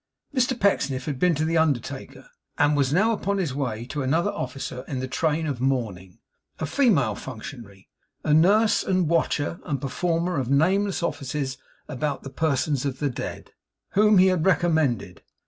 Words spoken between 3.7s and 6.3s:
to another officer in the train of mourning